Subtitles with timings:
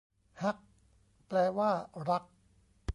[0.41, 0.57] ฮัก
[1.27, 1.71] แปลว่า
[2.09, 2.23] รัก